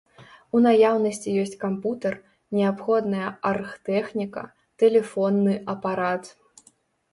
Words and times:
У 0.57 0.59
наяўнасці 0.65 1.33
ёсць 1.41 1.53
кампутар, 1.63 2.13
неабходная 2.57 3.29
аргтэхніка, 3.51 4.43
тэлефонны 4.83 5.53
апарат. 5.77 6.23